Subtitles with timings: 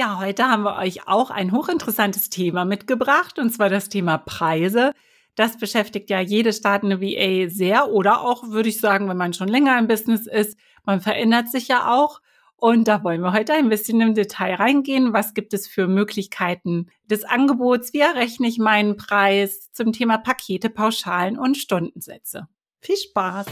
[0.00, 4.94] Ja, heute haben wir euch auch ein hochinteressantes Thema mitgebracht, und zwar das Thema Preise.
[5.34, 9.48] Das beschäftigt ja jede startende VA sehr oder auch, würde ich sagen, wenn man schon
[9.48, 10.58] länger im Business ist.
[10.86, 12.22] Man verändert sich ja auch.
[12.56, 15.12] Und da wollen wir heute ein bisschen im Detail reingehen.
[15.12, 17.92] Was gibt es für Möglichkeiten des Angebots?
[17.92, 22.48] Wie errechne ich meinen Preis zum Thema Pakete, Pauschalen und Stundensätze?
[22.80, 23.44] Viel Spaß!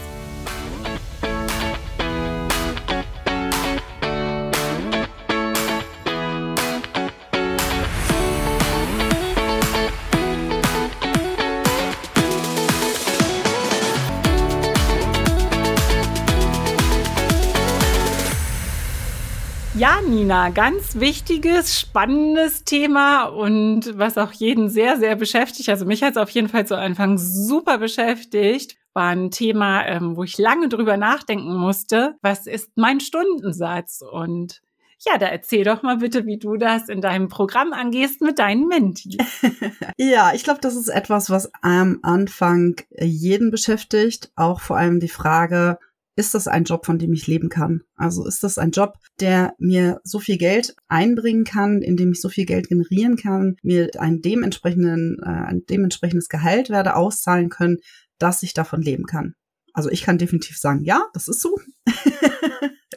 [19.79, 25.69] Ja, Nina, ganz wichtiges, spannendes Thema und was auch jeden sehr, sehr beschäftigt.
[25.69, 28.75] Also mich hat es auf jeden Fall zu Anfang super beschäftigt.
[28.93, 32.17] War ein Thema, ähm, wo ich lange drüber nachdenken musste.
[32.21, 34.01] Was ist mein Stundensatz?
[34.01, 34.61] Und
[35.05, 38.67] ja, da erzähl doch mal bitte, wie du das in deinem Programm angehst mit deinen
[38.67, 39.15] Mentis.
[39.97, 44.29] ja, ich glaube, das ist etwas, was am Anfang jeden beschäftigt.
[44.35, 45.79] Auch vor allem die Frage,
[46.19, 47.81] ist das ein Job, von dem ich leben kann?
[47.95, 52.19] Also ist das ein Job, der mir so viel Geld einbringen kann, in dem ich
[52.19, 57.77] so viel Geld generieren kann, mir ein dementsprechenden, äh, ein dementsprechendes Gehalt werde auszahlen können,
[58.17, 59.33] dass ich davon leben kann?
[59.73, 61.55] Also ich kann definitiv sagen, ja, das ist so.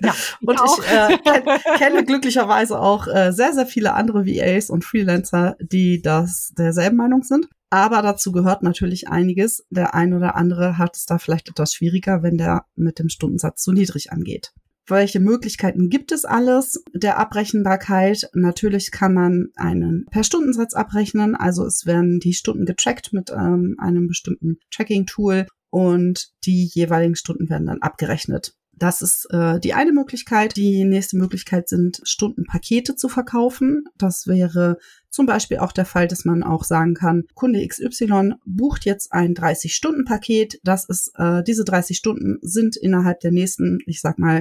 [0.01, 0.14] Ja,
[0.45, 4.84] und ich, ich äh, kenn, kenne glücklicherweise auch äh, sehr, sehr viele andere VAs und
[4.84, 7.47] Freelancer, die das derselben Meinung sind.
[7.73, 9.65] Aber dazu gehört natürlich einiges.
[9.70, 13.62] Der ein oder andere hat es da vielleicht etwas schwieriger, wenn der mit dem Stundensatz
[13.62, 14.53] zu niedrig angeht.
[14.87, 18.29] Welche Möglichkeiten gibt es alles der Abrechenbarkeit?
[18.34, 21.34] Natürlich kann man einen per Stundensatz abrechnen.
[21.34, 27.48] Also es werden die Stunden getrackt mit ähm, einem bestimmten Tracking-Tool und die jeweiligen Stunden
[27.48, 28.53] werden dann abgerechnet.
[28.75, 30.57] Das ist äh, die eine Möglichkeit.
[30.57, 33.84] Die nächste Möglichkeit sind Stundenpakete zu verkaufen.
[33.97, 34.77] Das wäre
[35.12, 39.34] zum Beispiel auch der Fall, dass man auch sagen kann, Kunde XY bucht jetzt ein
[39.34, 40.58] 30-Stunden-Paket.
[40.64, 44.40] Das ist, äh, diese 30 Stunden sind innerhalb der nächsten, ich sag mal,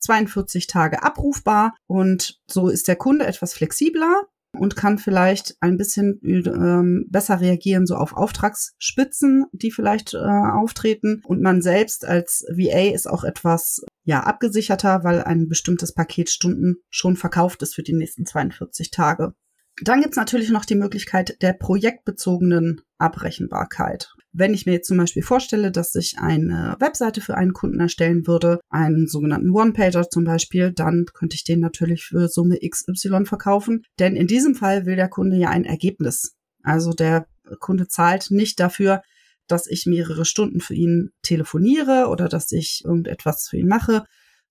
[0.00, 6.20] 42 Tage abrufbar und so ist der Kunde etwas flexibler und kann vielleicht ein bisschen
[6.24, 11.22] ähm, besser reagieren so auf Auftragsspitzen, die vielleicht äh, auftreten.
[11.24, 16.76] Und man selbst als VA ist auch etwas ja abgesicherter, weil ein bestimmtes Paket Stunden
[16.90, 19.34] schon verkauft ist für die nächsten 42 Tage.
[19.82, 24.12] Dann gibt's natürlich noch die Möglichkeit der projektbezogenen Abrechenbarkeit.
[24.32, 28.26] Wenn ich mir jetzt zum Beispiel vorstelle, dass ich eine Webseite für einen Kunden erstellen
[28.26, 33.84] würde, einen sogenannten One-Pager zum Beispiel, dann könnte ich den natürlich für Summe XY verkaufen.
[33.98, 36.36] Denn in diesem Fall will der Kunde ja ein Ergebnis.
[36.62, 37.26] Also der
[37.60, 39.02] Kunde zahlt nicht dafür,
[39.46, 44.04] dass ich mehrere Stunden für ihn telefoniere oder dass ich irgendetwas für ihn mache,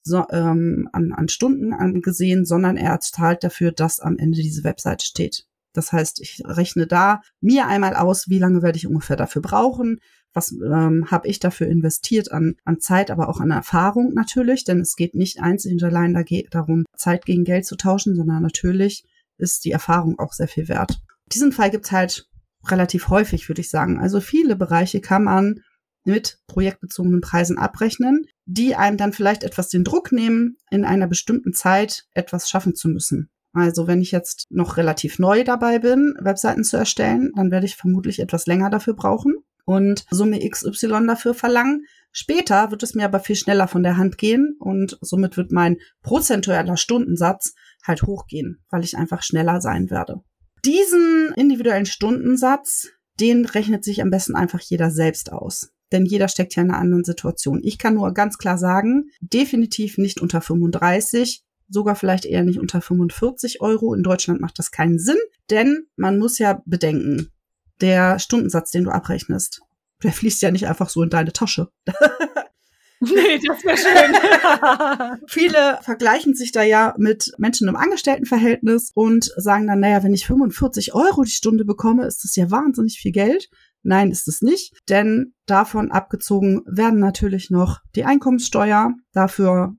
[0.03, 5.05] so, ähm, an, an Stunden angesehen, sondern er zahlt dafür, dass am Ende diese Webseite
[5.05, 5.45] steht.
[5.73, 9.99] Das heißt, ich rechne da mir einmal aus, wie lange werde ich ungefähr dafür brauchen,
[10.33, 14.79] was ähm, habe ich dafür investiert an, an Zeit, aber auch an Erfahrung natürlich, denn
[14.79, 18.41] es geht nicht einzig und allein da geht darum, Zeit gegen Geld zu tauschen, sondern
[18.41, 19.03] natürlich
[19.37, 21.01] ist die Erfahrung auch sehr viel wert.
[21.31, 22.27] Diesen Fall gibt's halt
[22.65, 23.99] relativ häufig, würde ich sagen.
[23.99, 25.61] Also viele Bereiche kann man
[26.05, 31.53] mit projektbezogenen Preisen abrechnen, die einem dann vielleicht etwas den Druck nehmen, in einer bestimmten
[31.53, 33.29] Zeit etwas schaffen zu müssen.
[33.53, 37.75] Also wenn ich jetzt noch relativ neu dabei bin, Webseiten zu erstellen, dann werde ich
[37.75, 41.85] vermutlich etwas länger dafür brauchen und Summe XY dafür verlangen.
[42.11, 45.77] Später wird es mir aber viel schneller von der Hand gehen und somit wird mein
[46.01, 47.53] prozentueller Stundensatz
[47.83, 50.21] halt hochgehen, weil ich einfach schneller sein werde.
[50.63, 56.55] Diesen individuellen Stundensatz, den rechnet sich am besten einfach jeder selbst aus denn jeder steckt
[56.55, 57.61] ja in einer anderen Situation.
[57.63, 62.81] Ich kann nur ganz klar sagen, definitiv nicht unter 35, sogar vielleicht eher nicht unter
[62.81, 63.93] 45 Euro.
[63.93, 65.17] In Deutschland macht das keinen Sinn,
[65.49, 67.31] denn man muss ja bedenken,
[67.81, 69.61] der Stundensatz, den du abrechnest,
[70.03, 71.69] der fließt ja nicht einfach so in deine Tasche.
[73.01, 75.19] Nee, das wäre schön.
[75.27, 80.25] Viele vergleichen sich da ja mit Menschen im Angestelltenverhältnis und sagen dann, naja, wenn ich
[80.25, 83.49] 45 Euro die Stunde bekomme, ist das ja wahnsinnig viel Geld.
[83.87, 88.93] Nein, ist es nicht, denn davon abgezogen werden natürlich noch die Einkommenssteuer.
[89.13, 89.77] Dafür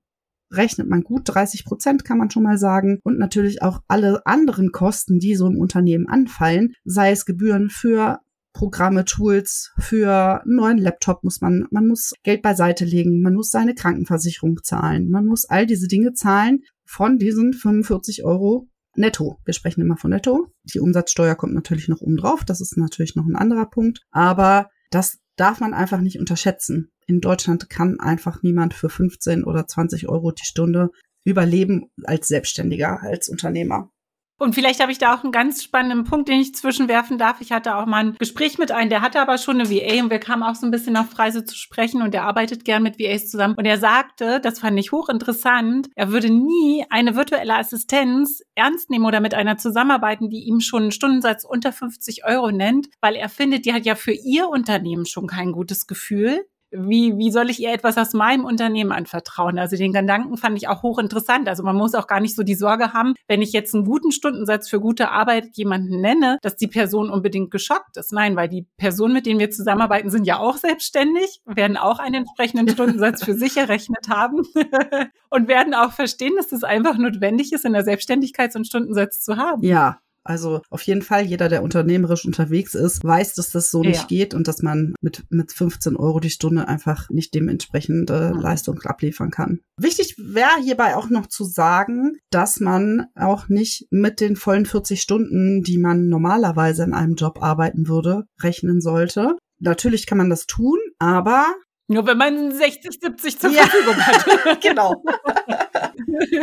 [0.50, 3.00] rechnet man gut 30 Prozent, kann man schon mal sagen.
[3.05, 8.20] Und natürlich auch alle anderen Kosten, die so im Unternehmen anfallen, sei es Gebühren für
[8.55, 13.50] Programme, Tools, für einen neuen Laptop muss man, man muss Geld beiseite legen, man muss
[13.50, 19.38] seine Krankenversicherung zahlen, man muss all diese Dinge zahlen von diesen 45 Euro netto.
[19.44, 20.48] Wir sprechen immer von netto.
[20.64, 22.44] Die Umsatzsteuer kommt natürlich noch oben drauf.
[22.44, 24.00] Das ist natürlich noch ein anderer Punkt.
[24.10, 26.90] Aber das darf man einfach nicht unterschätzen.
[27.06, 30.90] In Deutschland kann einfach niemand für 15 oder 20 Euro die Stunde
[31.24, 33.90] überleben als Selbstständiger, als Unternehmer.
[34.38, 37.40] Und vielleicht habe ich da auch einen ganz spannenden Punkt, den ich zwischenwerfen darf.
[37.40, 40.11] Ich hatte auch mal ein Gespräch mit einem, der hatte aber schon eine VA und
[40.11, 43.00] wir kamen auch so ein bisschen auf Preise zu sprechen und der arbeitet gern mit
[43.00, 43.55] VAs zusammen.
[43.56, 49.06] Und er sagte, das fand ich hochinteressant, er würde nie eine virtuelle Assistenz ernst nehmen
[49.06, 53.29] oder mit einer zusammenarbeiten, die ihm schon einen Stundensatz unter 50 Euro nennt, weil er
[53.29, 57.60] findet, die hat ja für ihr Unternehmen schon kein gutes Gefühl wie, wie soll ich
[57.60, 59.58] ihr etwas aus meinem Unternehmen anvertrauen?
[59.58, 61.48] Also den Gedanken fand ich auch hochinteressant.
[61.48, 64.12] Also man muss auch gar nicht so die Sorge haben, wenn ich jetzt einen guten
[64.12, 68.12] Stundensatz für gute Arbeit jemanden nenne, dass die Person unbedingt geschockt ist.
[68.12, 72.26] Nein, weil die Personen, mit denen wir zusammenarbeiten, sind ja auch selbstständig, werden auch einen
[72.26, 74.42] entsprechenden Stundensatz für sich errechnet haben
[75.30, 79.20] und werden auch verstehen, dass es einfach notwendig ist, in der Selbstständigkeit so einen Stundensatz
[79.22, 79.62] zu haben.
[79.62, 79.98] Ja,
[80.28, 83.90] also auf jeden Fall, jeder, der unternehmerisch unterwegs ist, weiß, dass das so ja.
[83.90, 88.40] nicht geht und dass man mit, mit 15 Euro die Stunde einfach nicht dementsprechende mhm.
[88.40, 89.60] Leistung abliefern kann.
[89.80, 95.00] Wichtig wäre hierbei auch noch zu sagen, dass man auch nicht mit den vollen 40
[95.00, 99.36] Stunden, die man normalerweise in einem Job arbeiten würde, rechnen sollte.
[99.60, 101.46] Natürlich kann man das tun, aber
[101.90, 103.62] nur wenn man 60, 70 zur ja.
[103.62, 104.60] Verfügung hat.
[104.62, 105.02] genau.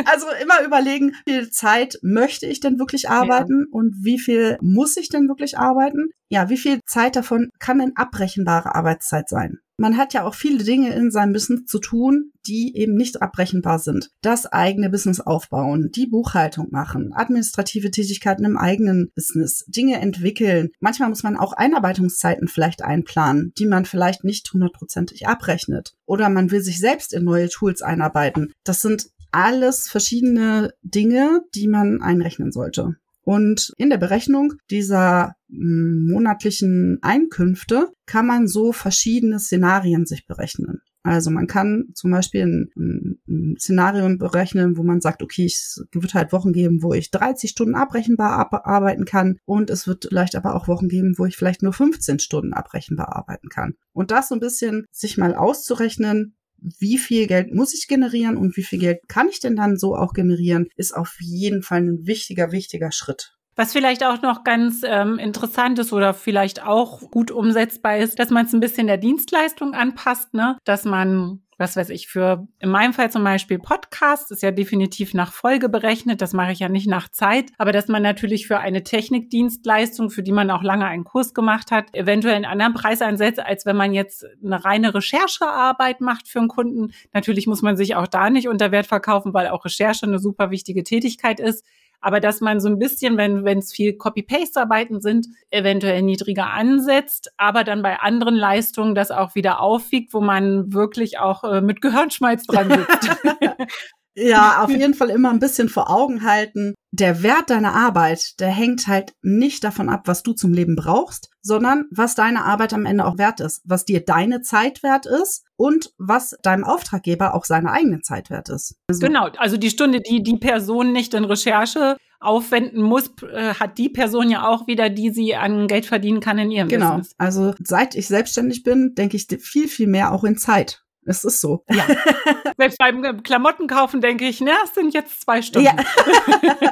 [0.06, 3.66] also immer überlegen, wie viel Zeit möchte ich denn wirklich arbeiten ja.
[3.72, 6.10] und wie viel muss ich denn wirklich arbeiten?
[6.28, 9.58] Ja, wie viel Zeit davon kann denn abbrechenbare Arbeitszeit sein?
[9.78, 13.78] Man hat ja auch viele Dinge in seinem Business zu tun, die eben nicht abbrechenbar
[13.78, 14.10] sind.
[14.22, 20.70] Das eigene Business aufbauen, die Buchhaltung machen, administrative Tätigkeiten im eigenen Business, Dinge entwickeln.
[20.80, 25.94] Manchmal muss man auch Einarbeitungszeiten vielleicht einplanen, die man vielleicht nicht hundertprozentig abrechnet.
[26.06, 28.54] Oder man will sich selbst in neue Tools einarbeiten.
[28.64, 32.96] Das sind alles verschiedene Dinge, die man einrechnen sollte.
[33.20, 40.80] Und in der Berechnung dieser hm, monatlichen Einkünfte kann man so verschiedene Szenarien sich berechnen.
[41.02, 42.46] Also man kann zum Beispiel
[42.76, 47.10] ein, ein Szenario berechnen, wo man sagt, okay, es wird halt Wochen geben, wo ich
[47.10, 51.36] 30 Stunden abrechenbar arbeiten kann und es wird vielleicht aber auch Wochen geben, wo ich
[51.36, 53.74] vielleicht nur 15 Stunden abrechenbar arbeiten kann.
[53.92, 58.56] Und das so ein bisschen sich mal auszurechnen, wie viel Geld muss ich generieren und
[58.56, 62.06] wie viel Geld kann ich denn dann so auch generieren, ist auf jeden Fall ein
[62.06, 63.36] wichtiger, wichtiger Schritt.
[63.58, 68.28] Was vielleicht auch noch ganz ähm, interessant ist oder vielleicht auch gut umsetzbar ist, dass
[68.28, 70.58] man es ein bisschen der Dienstleistung anpasst, ne?
[70.64, 75.14] Dass man was weiß ich, für in meinem Fall zum Beispiel Podcast ist ja definitiv
[75.14, 76.20] nach Folge berechnet.
[76.20, 77.50] Das mache ich ja nicht nach Zeit.
[77.56, 81.70] Aber dass man natürlich für eine Technikdienstleistung, für die man auch lange einen Kurs gemacht
[81.70, 86.40] hat, eventuell einen anderen Preis einsetzt, als wenn man jetzt eine reine Recherchearbeit macht für
[86.40, 86.92] einen Kunden.
[87.12, 90.50] Natürlich muss man sich auch da nicht unter Wert verkaufen, weil auch Recherche eine super
[90.50, 91.64] wichtige Tätigkeit ist
[92.00, 97.32] aber dass man so ein bisschen, wenn wenn es viel Copy-Paste-Arbeiten sind, eventuell niedriger ansetzt,
[97.36, 101.80] aber dann bei anderen Leistungen das auch wieder aufwiegt, wo man wirklich auch äh, mit
[101.80, 103.16] Gehirnschmalz dran sitzt.
[104.16, 106.74] Ja, auf jeden Fall immer ein bisschen vor Augen halten.
[106.90, 111.30] Der Wert deiner Arbeit, der hängt halt nicht davon ab, was du zum Leben brauchst,
[111.42, 115.44] sondern was deine Arbeit am Ende auch wert ist, was dir deine Zeit wert ist
[115.56, 118.76] und was deinem Auftraggeber auch seine eigene Zeit wert ist.
[118.88, 123.76] Also genau, also die Stunde, die die Person nicht in Recherche aufwenden muss, äh, hat
[123.76, 126.96] die Person ja auch wieder, die sie an Geld verdienen kann in ihrem genau.
[126.96, 127.10] Business.
[127.10, 127.26] Genau.
[127.26, 130.85] Also seit ich selbstständig bin, denke ich viel, viel mehr auch in Zeit.
[131.06, 131.64] Es ist so.
[131.70, 131.86] Ja.
[132.58, 135.66] Selbst beim Klamotten kaufen denke ich, na, es sind jetzt zwei Stunden.
[135.66, 135.76] Ja,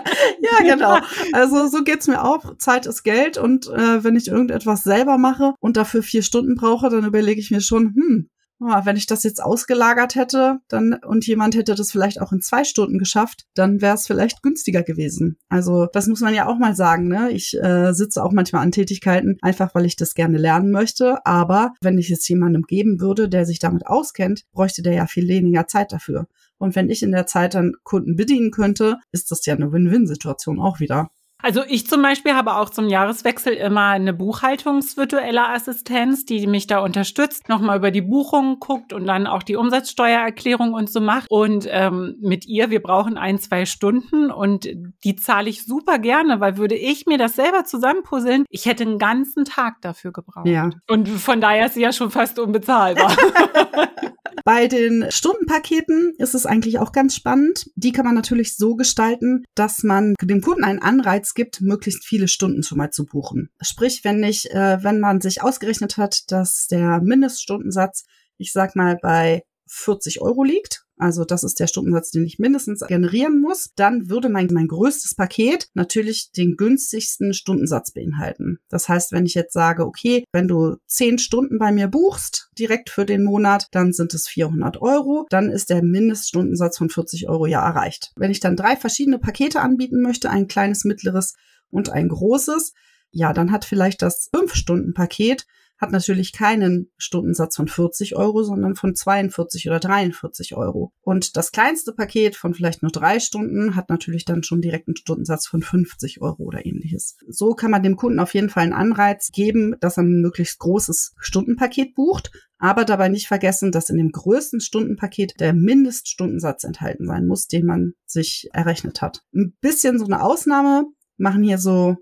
[0.40, 0.98] ja genau.
[1.32, 2.56] Also so geht's mir auch.
[2.58, 6.90] Zeit ist Geld und äh, wenn ich irgendetwas selber mache und dafür vier Stunden brauche,
[6.90, 8.28] dann überlege ich mir schon, hm,
[8.64, 12.64] wenn ich das jetzt ausgelagert hätte, dann und jemand hätte das vielleicht auch in zwei
[12.64, 15.36] Stunden geschafft, dann wäre es vielleicht günstiger gewesen.
[15.48, 17.08] Also das muss man ja auch mal sagen.
[17.08, 17.30] Ne?
[17.30, 21.24] Ich äh, sitze auch manchmal an Tätigkeiten, einfach weil ich das gerne lernen möchte.
[21.24, 25.28] Aber wenn ich es jemandem geben würde, der sich damit auskennt, bräuchte der ja viel
[25.28, 26.26] weniger Zeit dafür.
[26.58, 30.60] Und wenn ich in der Zeit dann Kunden bedienen könnte, ist das ja eine Win-Win-Situation
[30.60, 31.10] auch wieder.
[31.44, 36.78] Also ich zum Beispiel habe auch zum Jahreswechsel immer eine buchhaltungsvirtuelle Assistenz, die mich da
[36.78, 41.26] unterstützt, nochmal über die Buchungen guckt und dann auch die Umsatzsteuererklärung und so macht.
[41.28, 44.66] Und ähm, mit ihr, wir brauchen ein, zwei Stunden und
[45.04, 48.98] die zahle ich super gerne, weil würde ich mir das selber zusammenpuzzeln, ich hätte einen
[48.98, 50.46] ganzen Tag dafür gebraucht.
[50.46, 50.70] Ja.
[50.88, 53.14] Und von daher ist sie ja schon fast unbezahlbar.
[54.44, 57.70] Bei den Stundenpaketen ist es eigentlich auch ganz spannend.
[57.76, 62.28] Die kann man natürlich so gestalten, dass man dem Kunden einen Anreiz gibt, möglichst viele
[62.28, 63.50] Stunden schon mal zu buchen.
[63.60, 68.04] Sprich, wenn ich, äh, wenn man sich ausgerechnet hat, dass der Mindeststundensatz,
[68.38, 72.80] ich sag mal, bei 40 Euro liegt, also das ist der Stundensatz, den ich mindestens
[72.86, 78.58] generieren muss, dann würde mein, mein größtes Paket natürlich den günstigsten Stundensatz beinhalten.
[78.68, 82.90] Das heißt, wenn ich jetzt sage, okay, wenn du 10 Stunden bei mir buchst, direkt
[82.90, 87.46] für den Monat, dann sind es 400 Euro, dann ist der Mindeststundensatz von 40 Euro
[87.46, 88.12] ja erreicht.
[88.16, 91.34] Wenn ich dann drei verschiedene Pakete anbieten möchte, ein kleines, mittleres
[91.70, 92.72] und ein großes,
[93.10, 95.46] ja, dann hat vielleicht das 5-Stunden-Paket
[95.84, 100.92] hat natürlich keinen Stundensatz von 40 Euro, sondern von 42 oder 43 Euro.
[101.02, 104.96] Und das kleinste Paket von vielleicht nur drei Stunden hat natürlich dann schon direkt einen
[104.96, 107.18] Stundensatz von 50 Euro oder ähnliches.
[107.28, 110.58] So kann man dem Kunden auf jeden Fall einen Anreiz geben, dass er ein möglichst
[110.58, 117.06] großes Stundenpaket bucht, aber dabei nicht vergessen, dass in dem größten Stundenpaket der Mindeststundensatz enthalten
[117.06, 119.20] sein muss, den man sich errechnet hat.
[119.34, 120.86] Ein bisschen so eine Ausnahme
[121.18, 121.96] machen hier so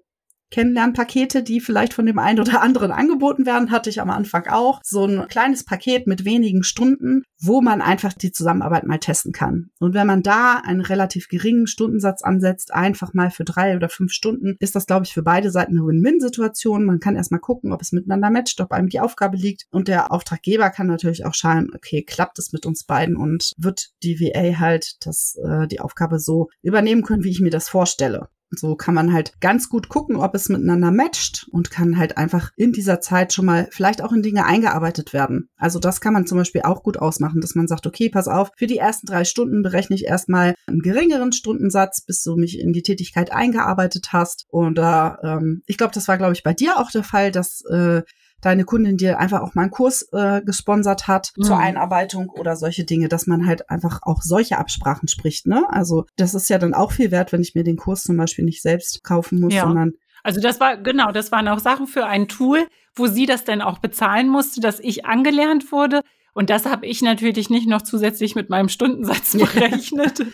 [0.52, 4.80] Kennenlernpakete, die vielleicht von dem einen oder anderen angeboten werden, hatte ich am Anfang auch.
[4.84, 9.70] So ein kleines Paket mit wenigen Stunden, wo man einfach die Zusammenarbeit mal testen kann.
[9.80, 14.12] Und wenn man da einen relativ geringen Stundensatz ansetzt, einfach mal für drei oder fünf
[14.12, 16.84] Stunden, ist das, glaube ich, für beide Seiten eine Win-Win-Situation.
[16.84, 19.64] Man kann erstmal gucken, ob es miteinander matcht, ob einem die Aufgabe liegt.
[19.70, 23.90] Und der Auftraggeber kann natürlich auch schauen, okay, klappt es mit uns beiden und wird
[24.02, 28.28] die VA halt das, äh, die Aufgabe so übernehmen können, wie ich mir das vorstelle.
[28.54, 32.50] So kann man halt ganz gut gucken, ob es miteinander matcht und kann halt einfach
[32.56, 35.48] in dieser Zeit schon mal vielleicht auch in Dinge eingearbeitet werden.
[35.56, 38.50] Also das kann man zum Beispiel auch gut ausmachen, dass man sagt, okay, pass auf,
[38.56, 42.72] für die ersten drei Stunden berechne ich erstmal einen geringeren Stundensatz, bis du mich in
[42.72, 44.46] die Tätigkeit eingearbeitet hast.
[44.48, 47.62] Und da, ähm, ich glaube, das war, glaube ich, bei dir auch der Fall, dass
[47.70, 48.02] äh,
[48.42, 51.44] deine Kundin dir einfach auch mal einen Kurs äh, gesponsert hat mhm.
[51.44, 55.46] zur Einarbeitung oder solche Dinge, dass man halt einfach auch solche Absprachen spricht.
[55.46, 55.64] Ne?
[55.70, 58.44] Also das ist ja dann auch viel wert, wenn ich mir den Kurs zum Beispiel
[58.44, 59.62] nicht selbst kaufen muss, ja.
[59.62, 59.92] sondern
[60.24, 63.60] also das war, genau, das waren auch Sachen für ein Tool, wo sie das dann
[63.60, 66.02] auch bezahlen musste, dass ich angelernt wurde.
[66.32, 70.24] Und das habe ich natürlich nicht noch zusätzlich mit meinem Stundensatz berechnet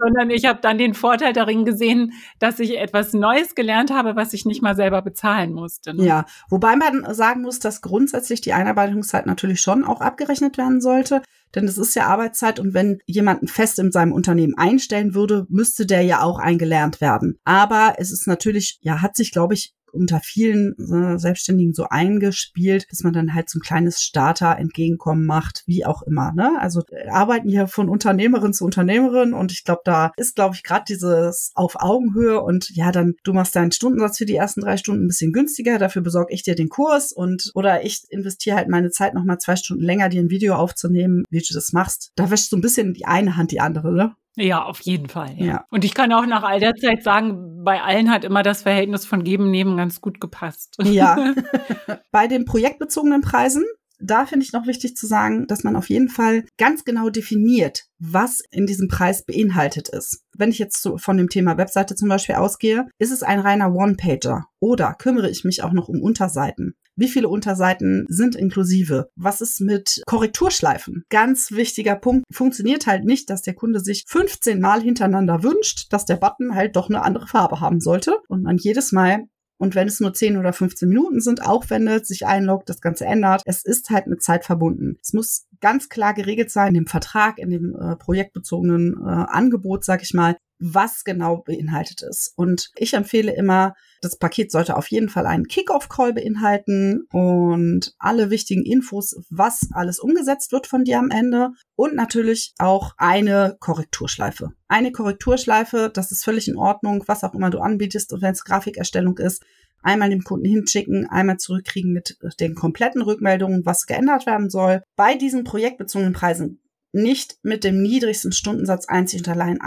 [0.00, 4.32] sondern ich habe dann den Vorteil darin gesehen, dass ich etwas Neues gelernt habe, was
[4.32, 5.94] ich nicht mal selber bezahlen musste.
[5.94, 6.04] Ne?
[6.04, 11.22] Ja, wobei man sagen muss, dass grundsätzlich die Einarbeitungszeit natürlich schon auch abgerechnet werden sollte.
[11.54, 15.84] Denn es ist ja Arbeitszeit und wenn jemanden fest in seinem Unternehmen einstellen würde, müsste
[15.84, 17.38] der ja auch eingelernt werden.
[17.44, 22.86] Aber es ist natürlich, ja, hat sich, glaube ich, unter vielen äh, Selbstständigen so eingespielt,
[22.90, 26.32] dass man dann halt so ein kleines Starter-Entgegenkommen macht, wie auch immer.
[26.32, 26.58] Ne?
[26.60, 30.62] Also äh, arbeiten hier von Unternehmerin zu Unternehmerin und ich glaube, da ist, glaube ich,
[30.62, 34.76] gerade dieses auf Augenhöhe und ja, dann du machst deinen Stundensatz für die ersten drei
[34.76, 38.68] Stunden ein bisschen günstiger, dafür besorge ich dir den Kurs und oder ich investiere halt
[38.68, 42.12] meine Zeit noch mal zwei Stunden länger, dir ein Video aufzunehmen, wie du das machst.
[42.16, 44.14] Da wäscht so ein bisschen die eine Hand die andere, ne?
[44.40, 45.34] Ja, auf jeden Fall.
[45.36, 45.46] Ja.
[45.46, 45.64] ja.
[45.70, 49.04] Und ich kann auch nach all der Zeit sagen, bei allen hat immer das Verhältnis
[49.04, 50.76] von Geben Nehmen ganz gut gepasst.
[50.82, 51.34] Ja.
[52.10, 53.64] bei den projektbezogenen Preisen
[54.00, 57.84] da finde ich noch wichtig zu sagen, dass man auf jeden Fall ganz genau definiert,
[57.98, 60.24] was in diesem Preis beinhaltet ist.
[60.34, 63.74] Wenn ich jetzt so von dem Thema Webseite zum Beispiel ausgehe, ist es ein reiner
[63.74, 66.74] One-Pager oder kümmere ich mich auch noch um Unterseiten?
[67.00, 69.08] Wie viele Unterseiten sind inklusive?
[69.16, 71.04] Was ist mit Korrekturschleifen?
[71.08, 72.26] Ganz wichtiger Punkt.
[72.30, 76.76] Funktioniert halt nicht, dass der Kunde sich 15 Mal hintereinander wünscht, dass der Button halt
[76.76, 79.24] doch eine andere Farbe haben sollte und man jedes Mal
[79.56, 83.42] und wenn es nur 10 oder 15 Minuten sind, aufwendet, sich einloggt, das Ganze ändert.
[83.46, 84.98] Es ist halt mit Zeit verbunden.
[85.02, 89.84] Es muss ganz klar geregelt sein in dem Vertrag, in dem äh, projektbezogenen äh, Angebot,
[89.84, 92.32] sag ich mal, was genau beinhaltet ist.
[92.36, 98.30] Und ich empfehle immer, das Paket sollte auf jeden Fall einen Kickoff-Call beinhalten und alle
[98.30, 104.52] wichtigen Infos, was alles umgesetzt wird von dir am Ende und natürlich auch eine Korrekturschleife.
[104.68, 108.44] Eine Korrekturschleife, das ist völlig in Ordnung, was auch immer du anbietest und wenn es
[108.44, 109.42] Grafikerstellung ist,
[109.82, 114.82] einmal dem Kunden hinschicken, einmal zurückkriegen mit den kompletten Rückmeldungen, was geändert werden soll.
[114.96, 116.59] Bei diesen projektbezogenen Preisen
[116.92, 119.58] nicht mit dem niedrigsten Stundensatz einzig und allein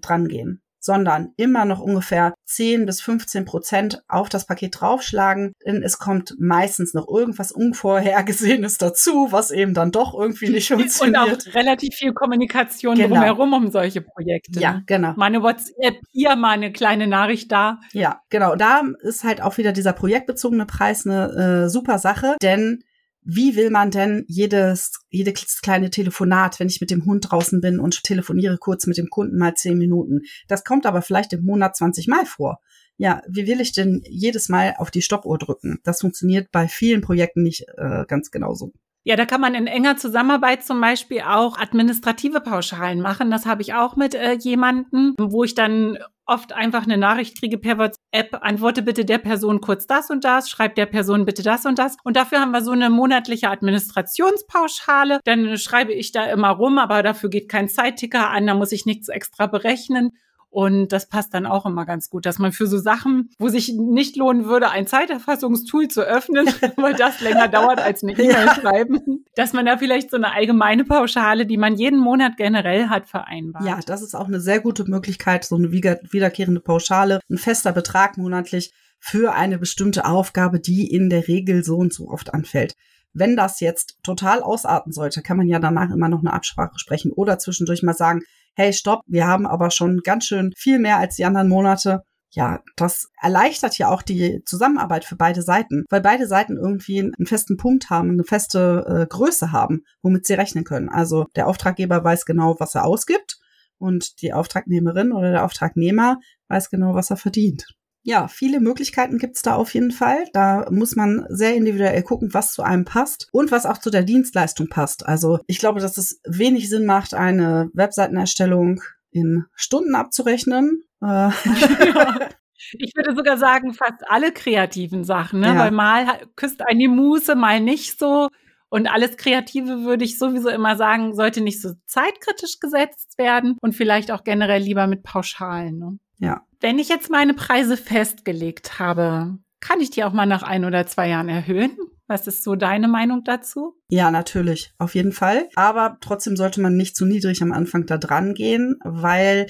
[0.00, 5.98] drangehen, sondern immer noch ungefähr 10 bis 15 Prozent auf das Paket draufschlagen, denn es
[5.98, 11.22] kommt meistens noch irgendwas Unvorhergesehenes dazu, was eben dann doch irgendwie nicht funktioniert.
[11.46, 13.14] Und auch relativ viel Kommunikation genau.
[13.14, 14.58] drumherum um solche Projekte.
[14.58, 15.14] Ja, genau.
[15.16, 17.80] Meine WhatsApp, hier mal eine kleine Nachricht da.
[17.92, 18.56] Ja, genau.
[18.56, 22.82] Da ist halt auch wieder dieser projektbezogene Preis eine äh, super Sache, denn
[23.24, 27.78] wie will man denn jedes, jedes kleine Telefonat, wenn ich mit dem Hund draußen bin
[27.78, 30.22] und telefoniere kurz mit dem Kunden mal zehn Minuten?
[30.48, 32.58] Das kommt aber vielleicht im Monat 20 Mal vor.
[32.96, 35.78] Ja, wie will ich denn jedes Mal auf die Stoppuhr drücken?
[35.84, 38.72] Das funktioniert bei vielen Projekten nicht äh, ganz genauso.
[39.04, 43.32] Ja, da kann man in enger Zusammenarbeit zum Beispiel auch administrative Pauschalen machen.
[43.32, 47.58] Das habe ich auch mit äh, jemandem, wo ich dann oft einfach eine Nachricht kriege
[47.58, 51.66] per WhatsApp, antworte bitte der Person kurz das und das, schreib der Person bitte das
[51.66, 51.96] und das.
[52.04, 55.20] Und dafür haben wir so eine monatliche Administrationspauschale.
[55.24, 58.86] Dann schreibe ich da immer rum, aber dafür geht kein Zeitticker an, da muss ich
[58.86, 60.12] nichts extra berechnen.
[60.52, 63.72] Und das passt dann auch immer ganz gut, dass man für so Sachen, wo sich
[63.74, 68.54] nicht lohnen würde, ein Zeiterfassungstool zu öffnen, weil das länger dauert als eine E-Mail ja.
[68.54, 73.06] schreiben, dass man da vielleicht so eine allgemeine Pauschale, die man jeden Monat generell hat,
[73.06, 73.64] vereinbart.
[73.64, 78.18] Ja, das ist auch eine sehr gute Möglichkeit, so eine wiederkehrende Pauschale, ein fester Betrag
[78.18, 82.74] monatlich für eine bestimmte Aufgabe, die in der Regel so und so oft anfällt.
[83.14, 87.10] Wenn das jetzt total ausarten sollte, kann man ja danach immer noch eine Absprache sprechen
[87.10, 88.20] oder zwischendurch mal sagen,
[88.54, 92.02] hey, stopp, wir haben aber schon ganz schön viel mehr als die anderen Monate.
[92.30, 97.26] Ja, das erleichtert ja auch die Zusammenarbeit für beide Seiten, weil beide Seiten irgendwie einen
[97.26, 100.88] festen Punkt haben, eine feste äh, Größe haben, womit sie rechnen können.
[100.88, 103.38] Also der Auftraggeber weiß genau, was er ausgibt
[103.78, 106.18] und die Auftragnehmerin oder der Auftragnehmer
[106.48, 107.66] weiß genau, was er verdient
[108.04, 110.24] ja, viele Möglichkeiten gibt's da auf jeden Fall.
[110.32, 114.02] Da muss man sehr individuell gucken, was zu einem passt und was auch zu der
[114.02, 115.06] Dienstleistung passt.
[115.06, 120.82] Also ich glaube, dass es wenig Sinn macht, eine Webseitenerstellung in Stunden abzurechnen.
[121.00, 121.28] Äh,
[122.78, 125.48] ich würde sogar sagen, fast alle kreativen Sachen, ne?
[125.48, 125.58] Ja.
[125.58, 128.28] weil mal küsst eine Muse, mal nicht so.
[128.68, 133.74] Und alles Kreative würde ich sowieso immer sagen, sollte nicht so zeitkritisch gesetzt werden und
[133.74, 135.78] vielleicht auch generell lieber mit Pauschalen.
[135.78, 135.98] Ne?
[136.18, 136.46] Ja.
[136.62, 140.86] Wenn ich jetzt meine Preise festgelegt habe, kann ich die auch mal nach ein oder
[140.86, 141.76] zwei Jahren erhöhen?
[142.06, 143.74] Was ist so deine Meinung dazu?
[143.88, 145.48] Ja, natürlich, auf jeden Fall.
[145.56, 149.48] Aber trotzdem sollte man nicht zu niedrig am Anfang da dran gehen, weil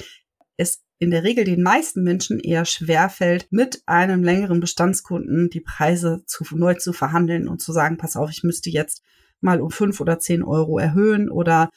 [0.57, 5.61] es in der Regel den meisten Menschen eher schwer fällt, mit einem längeren Bestandskunden die
[5.61, 9.03] Preise zu, neu zu verhandeln und zu sagen, pass auf, ich müsste jetzt
[9.43, 11.69] mal um fünf oder zehn Euro erhöhen oder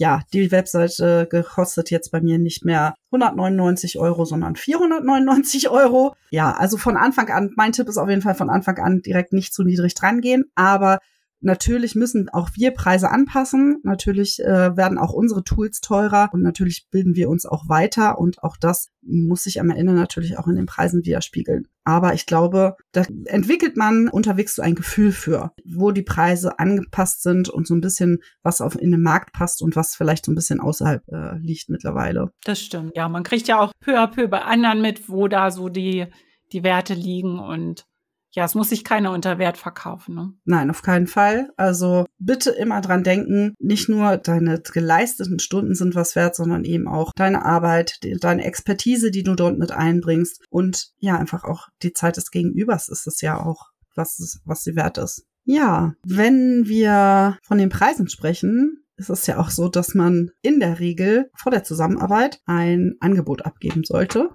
[0.00, 6.14] ja, die Webseite kostet jetzt bei mir nicht mehr 199 Euro, sondern 499 Euro.
[6.30, 9.34] Ja, also von Anfang an, mein Tipp ist auf jeden Fall von Anfang an direkt
[9.34, 11.00] nicht zu niedrig dran gehen, aber
[11.40, 13.80] Natürlich müssen auch wir Preise anpassen.
[13.82, 18.42] Natürlich äh, werden auch unsere Tools teurer und natürlich bilden wir uns auch weiter und
[18.42, 21.66] auch das muss sich am Ende natürlich auch in den Preisen widerspiegeln.
[21.84, 27.22] Aber ich glaube, da entwickelt man unterwegs so ein Gefühl für, wo die Preise angepasst
[27.22, 30.32] sind und so ein bisschen, was auf in den Markt passt und was vielleicht so
[30.32, 32.32] ein bisschen außerhalb äh, liegt mittlerweile.
[32.44, 32.92] Das stimmt.
[32.94, 36.06] Ja, man kriegt ja auch peu à peu bei anderen mit, wo da so die,
[36.52, 37.86] die Werte liegen und
[38.32, 40.14] ja, es muss sich keiner unter Wert verkaufen.
[40.14, 40.32] Ne?
[40.44, 41.50] Nein, auf keinen Fall.
[41.56, 46.86] Also bitte immer dran denken, nicht nur deine geleisteten Stunden sind was wert, sondern eben
[46.86, 51.68] auch deine Arbeit, die, deine Expertise, die du dort mit einbringst und ja, einfach auch
[51.82, 55.26] die Zeit des Gegenübers ist es ja auch, was, was sie wert ist.
[55.44, 60.60] Ja, wenn wir von den Preisen sprechen, ist es ja auch so, dass man in
[60.60, 64.28] der Regel vor der Zusammenarbeit ein Angebot abgeben sollte.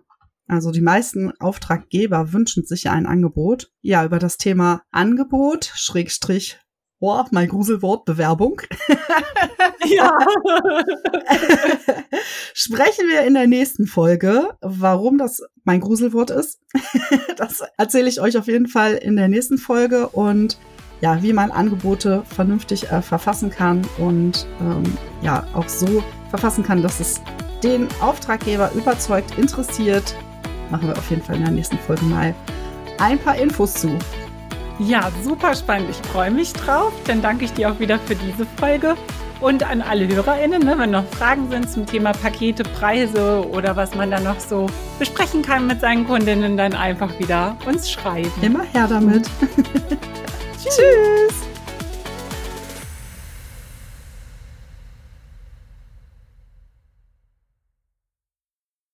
[0.47, 3.71] Also die meisten Auftraggeber wünschen sich ja ein Angebot.
[3.81, 6.59] Ja, über das Thema Angebot, Schrägstrich,
[6.99, 8.61] oh, mein Gruselwort, Bewerbung.
[9.85, 10.11] ja.
[12.53, 16.59] Sprechen wir in der nächsten Folge, warum das mein Gruselwort ist.
[17.37, 20.57] das erzähle ich euch auf jeden Fall in der nächsten Folge und
[21.01, 24.83] ja, wie man Angebote vernünftig äh, verfassen kann und ähm,
[25.21, 27.21] ja, auch so verfassen kann, dass es
[27.63, 30.15] den Auftraggeber überzeugt, interessiert
[30.69, 32.33] machen wir auf jeden Fall in der nächsten Folge mal
[32.99, 33.97] ein paar Infos zu.
[34.79, 35.89] Ja, super spannend.
[35.89, 36.91] Ich freue mich drauf.
[37.07, 38.95] Dann danke ich dir auch wieder für diese Folge.
[39.41, 43.93] Und an alle HörerInnen, ne, wenn noch Fragen sind zum Thema Pakete, Preise oder was
[43.93, 48.31] man da noch so besprechen kann mit seinen Kundinnen, dann einfach wieder uns schreiben.
[48.41, 49.29] Immer her damit.
[50.63, 51.54] Tschüss.